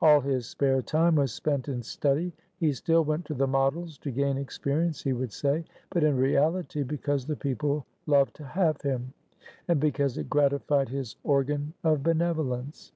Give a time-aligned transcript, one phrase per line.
[0.00, 2.32] All his spare time was spent in study.
[2.56, 6.82] He still went to the Models, to gain experience he would say, but in reality
[6.82, 9.12] because the people loved to have him,
[9.68, 12.92] and because it gratified his organ of benevolence.